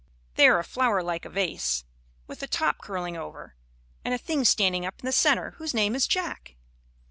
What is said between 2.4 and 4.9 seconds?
a top curling over, and a thing standing